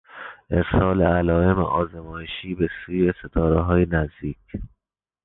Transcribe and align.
ارسال 0.51 1.01
علایم 1.01 1.59
آزمایشی 1.59 2.55
به 2.55 2.69
سوی 2.85 3.13
ستارههای 3.21 3.87
نزدیک 3.89 4.37